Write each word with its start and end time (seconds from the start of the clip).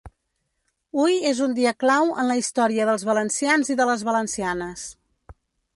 Hui 1.01 1.17
és 1.31 1.41
un 1.47 1.53
dia 1.59 1.73
clau 1.83 2.15
en 2.23 2.31
la 2.31 2.39
història 2.41 2.89
dels 2.91 3.05
valencians 3.11 3.73
i 3.75 3.79
de 3.83 3.89
les 3.93 4.07
valencianes. 4.11 4.91